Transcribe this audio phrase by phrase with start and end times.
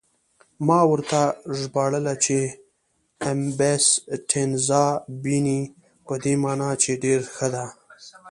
[0.67, 1.21] ما ورته
[1.57, 2.37] ژباړله چې:
[3.29, 4.83] 'Abbastanza
[5.21, 5.65] bene'
[6.07, 7.65] په دې مانا چې ډېره ښه ده.